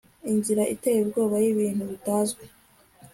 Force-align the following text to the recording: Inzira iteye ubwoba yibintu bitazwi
Inzira 0.31 0.63
iteye 0.73 0.99
ubwoba 1.01 1.35
yibintu 1.43 1.83
bitazwi 1.91 2.43